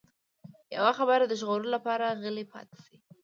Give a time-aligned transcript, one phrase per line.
[0.75, 2.95] يوه خبره د ژغورلو لپاره غلی پاتې شي.